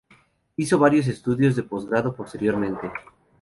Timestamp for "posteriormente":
2.15-2.91